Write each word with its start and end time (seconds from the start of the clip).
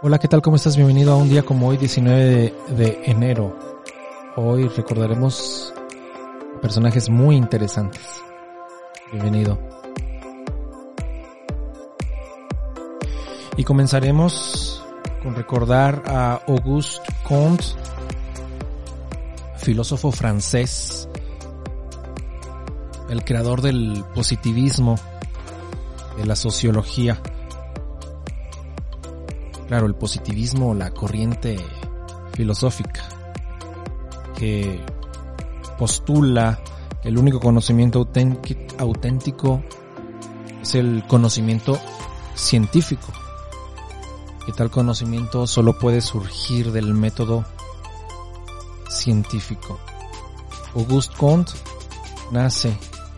Hola, 0.00 0.20
¿qué 0.20 0.28
tal? 0.28 0.42
¿Cómo 0.42 0.54
estás? 0.54 0.76
Bienvenido 0.76 1.12
a 1.12 1.16
un 1.16 1.28
día 1.28 1.42
como 1.42 1.66
hoy, 1.66 1.76
19 1.76 2.24
de, 2.24 2.54
de 2.76 3.00
enero. 3.06 3.58
Hoy 4.36 4.68
recordaremos 4.68 5.74
personajes 6.62 7.08
muy 7.08 7.34
interesantes. 7.34 8.06
Bienvenido. 9.10 9.58
Y 13.56 13.64
comenzaremos 13.64 14.84
con 15.20 15.34
recordar 15.34 16.04
a 16.06 16.42
Auguste 16.46 17.12
Comte, 17.24 17.64
filósofo 19.56 20.12
francés, 20.12 21.08
el 23.10 23.24
creador 23.24 23.62
del 23.62 24.04
positivismo, 24.14 24.94
de 26.16 26.24
la 26.24 26.36
sociología. 26.36 27.20
Claro, 29.68 29.86
el 29.86 29.94
positivismo, 29.94 30.74
la 30.74 30.90
corriente 30.90 31.56
filosófica 32.32 33.08
que 34.38 34.80
postula 35.78 36.58
que 37.02 37.08
el 37.08 37.18
único 37.18 37.38
conocimiento 37.38 38.08
auténtico 38.78 39.62
es 40.62 40.74
el 40.74 41.04
conocimiento 41.06 41.78
científico. 42.34 43.12
Que 44.46 44.52
tal 44.52 44.70
conocimiento 44.70 45.46
solo 45.46 45.78
puede 45.78 46.00
surgir 46.00 46.72
del 46.72 46.94
método 46.94 47.44
científico. 48.88 49.78
Auguste 50.74 51.14
Comte 51.16 51.52
nace 52.30 52.74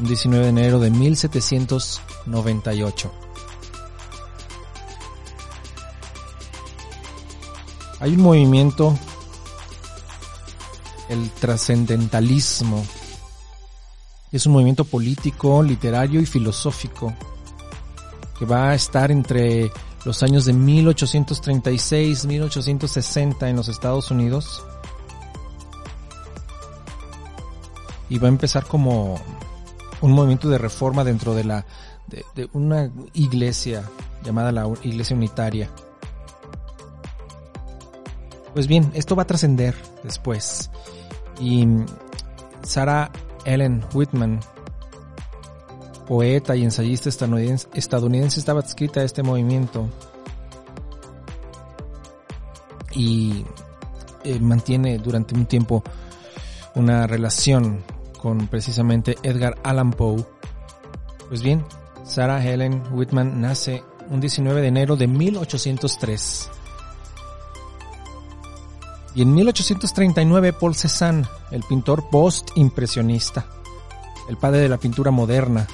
el 0.00 0.08
19 0.08 0.44
de 0.44 0.50
enero 0.50 0.80
de 0.80 0.90
1798. 0.90 3.21
Hay 8.02 8.14
un 8.16 8.22
movimiento, 8.22 8.98
el 11.08 11.30
trascendentalismo, 11.30 12.84
es 14.32 14.44
un 14.44 14.54
movimiento 14.54 14.84
político, 14.84 15.62
literario 15.62 16.20
y 16.20 16.26
filosófico 16.26 17.14
que 18.36 18.44
va 18.44 18.70
a 18.70 18.74
estar 18.74 19.12
entre 19.12 19.70
los 20.04 20.20
años 20.24 20.46
de 20.46 20.52
1836, 20.52 22.26
1860 22.26 23.48
en 23.48 23.54
los 23.54 23.68
Estados 23.68 24.10
Unidos. 24.10 24.64
Y 28.08 28.18
va 28.18 28.26
a 28.26 28.30
empezar 28.30 28.66
como 28.66 29.20
un 30.00 30.10
movimiento 30.10 30.48
de 30.48 30.58
reforma 30.58 31.04
dentro 31.04 31.36
de 31.36 31.44
la 31.44 31.66
de, 32.08 32.24
de 32.34 32.50
una 32.52 32.90
iglesia 33.12 33.88
llamada 34.24 34.50
la 34.50 34.68
Iglesia 34.82 35.14
Unitaria. 35.14 35.70
Pues 38.52 38.66
bien, 38.66 38.90
esto 38.94 39.16
va 39.16 39.22
a 39.22 39.26
trascender 39.26 39.74
después. 40.02 40.70
Y 41.40 41.66
Sarah 42.62 43.10
Ellen 43.44 43.84
Whitman, 43.94 44.40
poeta 46.06 46.54
y 46.54 46.62
ensayista 46.62 47.08
estadounidense, 47.08 48.38
estaba 48.38 48.60
adscrita 48.60 49.00
a 49.00 49.04
este 49.04 49.22
movimiento 49.22 49.88
y 52.94 53.44
eh, 54.24 54.38
mantiene 54.38 54.98
durante 54.98 55.34
un 55.34 55.46
tiempo 55.46 55.82
una 56.74 57.06
relación 57.06 57.82
con 58.20 58.46
precisamente 58.48 59.16
Edgar 59.22 59.58
Allan 59.64 59.92
Poe. 59.92 60.24
Pues 61.28 61.42
bien, 61.42 61.64
Sarah 62.04 62.44
Helen 62.44 62.82
Whitman 62.92 63.40
nace 63.40 63.82
un 64.10 64.20
19 64.20 64.60
de 64.60 64.68
enero 64.68 64.96
de 64.96 65.06
1803. 65.06 66.50
Y 69.14 69.22
en 69.22 69.34
1839 69.34 70.54
Paul 70.54 70.74
Cézanne, 70.74 71.26
el 71.50 71.62
pintor 71.64 72.08
post-impresionista, 72.08 73.46
el 74.28 74.38
padre 74.38 74.60
de 74.60 74.68
la 74.68 74.78
pintura 74.78 75.10
moderna, 75.10 75.66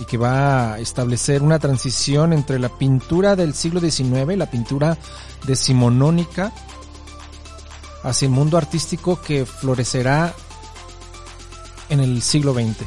y 0.00 0.04
que 0.04 0.18
va 0.18 0.74
a 0.74 0.78
establecer 0.78 1.42
una 1.42 1.58
transición 1.58 2.32
entre 2.32 2.58
la 2.58 2.68
pintura 2.68 3.34
del 3.34 3.54
siglo 3.54 3.80
XIX, 3.80 4.36
la 4.36 4.50
pintura 4.50 4.98
decimonónica, 5.46 6.52
hacia 8.02 8.26
el 8.26 8.32
mundo 8.32 8.56
artístico 8.58 9.20
que 9.20 9.44
florecerá 9.46 10.34
en 11.88 12.00
el 12.00 12.22
siglo 12.22 12.52
XX. 12.52 12.86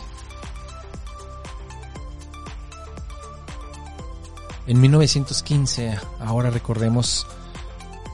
En 4.68 4.80
1915, 4.80 5.98
ahora 6.20 6.50
recordemos, 6.50 7.28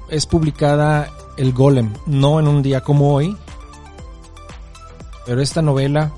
es 0.10 0.26
publicada 0.26 1.12
El 1.38 1.54
Golem, 1.54 1.94
no 2.06 2.40
en 2.40 2.48
un 2.48 2.62
día 2.62 2.82
como 2.82 3.14
hoy, 3.14 3.36
pero 5.26 5.42
esta 5.42 5.62
novela 5.62 6.12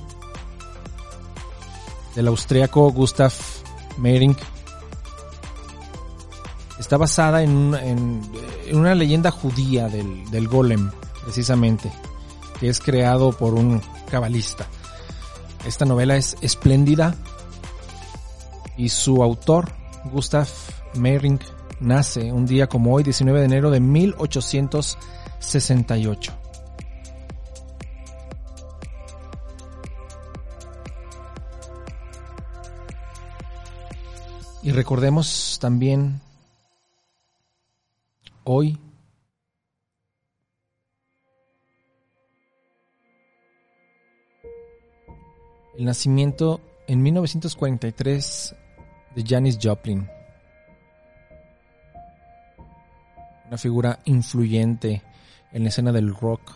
del 2.16 2.28
austriaco 2.28 2.92
Gustav 2.92 3.34
Meyrink 3.98 4.38
está 6.80 6.98
basada 6.98 7.44
en, 7.44 7.76
en, 7.76 8.22
una 8.72 8.96
leyenda 8.96 9.32
judía 9.32 9.90
del, 9.90 10.30
del, 10.30 10.48
golem, 10.48 10.92
precisamente, 11.24 11.92
que 12.60 12.70
es 12.70 12.80
creado 12.80 13.32
por 13.32 13.54
un 13.54 13.82
cabalista. 14.10 14.68
Esta 15.66 15.86
novela 15.86 16.16
es 16.16 16.38
espléndida 16.42 17.16
y 18.78 18.90
su 18.90 19.22
autor, 19.22 19.72
Gustav 20.06 20.48
Meyrink, 20.96 21.42
nace 21.80 22.32
un 22.32 22.46
día 22.46 22.68
como 22.68 22.94
hoy, 22.94 23.02
19 23.04 23.40
de 23.40 23.46
enero 23.46 23.72
de 23.72 23.80
1868. 23.80 26.34
Y 34.62 34.72
recordemos 34.72 35.58
también 35.62 36.20
hoy 38.44 38.78
el 45.78 45.86
nacimiento 45.86 46.60
en 46.88 47.02
1943 47.02 48.56
de 49.16 49.24
Janis 49.26 49.58
Joplin, 49.62 50.10
una 53.50 53.58
figura 53.58 54.00
influyente 54.06 55.02
en 55.52 55.64
la 55.64 55.70
escena 55.70 55.92
del 55.92 56.14
rock. 56.14 56.54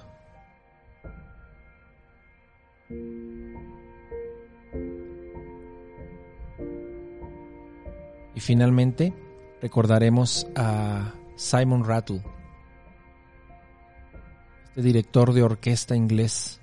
Y 8.35 8.39
finalmente 8.39 9.11
recordaremos 9.59 10.45
a 10.55 11.13
Simon 11.35 11.83
Rattle, 11.83 12.21
este 14.69 14.81
director 14.83 15.33
de 15.33 15.41
orquesta 15.41 15.95
inglés. 15.95 16.61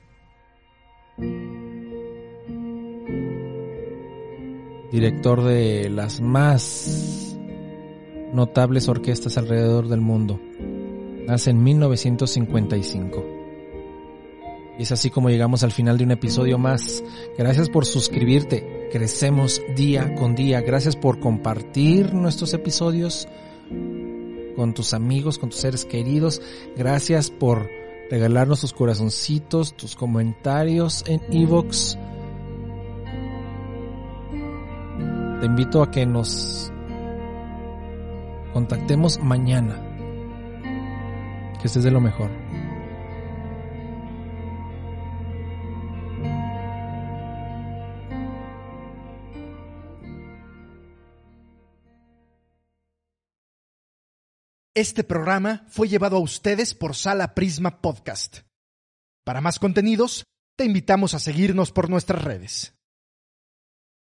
Director 4.92 5.42
de 5.42 5.90
las 5.90 6.20
más 6.20 7.29
notables 8.32 8.88
orquestas 8.88 9.36
alrededor 9.38 9.88
del 9.88 10.00
mundo. 10.00 10.40
Nace 11.26 11.50
en 11.50 11.62
1955. 11.62 13.24
Y 14.78 14.82
es 14.82 14.92
así 14.92 15.10
como 15.10 15.28
llegamos 15.28 15.62
al 15.62 15.72
final 15.72 15.98
de 15.98 16.04
un 16.04 16.12
episodio 16.12 16.56
más. 16.58 17.04
Gracias 17.36 17.68
por 17.68 17.84
suscribirte. 17.84 18.88
Crecemos 18.90 19.60
día 19.76 20.14
con 20.14 20.34
día. 20.34 20.62
Gracias 20.62 20.96
por 20.96 21.20
compartir 21.20 22.14
nuestros 22.14 22.54
episodios 22.54 23.28
con 24.56 24.74
tus 24.74 24.94
amigos, 24.94 25.38
con 25.38 25.50
tus 25.50 25.60
seres 25.60 25.84
queridos. 25.84 26.40
Gracias 26.76 27.30
por 27.30 27.68
regalarnos 28.10 28.62
tus 28.62 28.72
corazoncitos, 28.72 29.76
tus 29.76 29.94
comentarios 29.94 31.04
en 31.06 31.20
Evox. 31.30 31.98
Te 35.40 35.46
invito 35.46 35.82
a 35.82 35.90
que 35.90 36.04
nos 36.06 36.72
contactemos 38.52 39.18
mañana. 39.20 39.80
Que 41.60 41.66
estés 41.66 41.84
de 41.84 41.90
lo 41.90 42.00
mejor. 42.00 42.30
Este 54.74 55.04
programa 55.04 55.66
fue 55.68 55.88
llevado 55.88 56.16
a 56.16 56.20
ustedes 56.20 56.74
por 56.74 56.96
Sala 56.96 57.34
Prisma 57.34 57.82
Podcast. 57.82 58.38
Para 59.24 59.42
más 59.42 59.58
contenidos, 59.58 60.24
te 60.56 60.64
invitamos 60.64 61.12
a 61.12 61.18
seguirnos 61.18 61.70
por 61.70 61.90
nuestras 61.90 62.22
redes. 62.24 62.79